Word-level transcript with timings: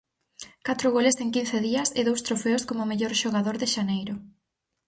Catro 0.67 0.87
goles 0.95 1.17
en 1.23 1.29
quince 1.35 1.57
días 1.67 1.89
e 1.99 2.01
dous 2.07 2.23
trofeos 2.27 2.63
como 2.69 2.89
mellor 2.91 3.13
xogador 3.21 3.55
de 3.61 3.67
xaneiro. 3.75 4.13